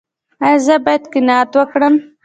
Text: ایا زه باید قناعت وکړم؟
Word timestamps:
ایا 0.45 0.57
زه 0.65 0.75
باید 0.85 1.03
قناعت 1.13 1.49
وکړم؟ 1.55 1.95